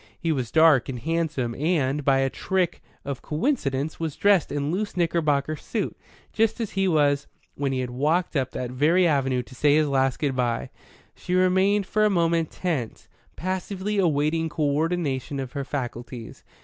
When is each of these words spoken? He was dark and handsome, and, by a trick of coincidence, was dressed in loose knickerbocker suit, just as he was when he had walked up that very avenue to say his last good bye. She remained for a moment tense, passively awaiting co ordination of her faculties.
He 0.19 0.31
was 0.31 0.49
dark 0.49 0.89
and 0.89 0.97
handsome, 0.97 1.53
and, 1.53 2.03
by 2.03 2.21
a 2.21 2.29
trick 2.31 2.81
of 3.05 3.21
coincidence, 3.21 3.99
was 3.99 4.15
dressed 4.15 4.51
in 4.51 4.71
loose 4.71 4.97
knickerbocker 4.97 5.55
suit, 5.55 5.95
just 6.33 6.59
as 6.59 6.71
he 6.71 6.87
was 6.87 7.27
when 7.53 7.71
he 7.71 7.81
had 7.81 7.91
walked 7.91 8.35
up 8.35 8.49
that 8.49 8.71
very 8.71 9.05
avenue 9.05 9.43
to 9.43 9.53
say 9.53 9.75
his 9.75 9.87
last 9.87 10.17
good 10.17 10.35
bye. 10.35 10.71
She 11.13 11.35
remained 11.35 11.85
for 11.85 12.03
a 12.03 12.09
moment 12.09 12.49
tense, 12.49 13.09
passively 13.35 13.99
awaiting 13.99 14.49
co 14.49 14.63
ordination 14.71 15.39
of 15.39 15.51
her 15.51 15.63
faculties. 15.63 16.43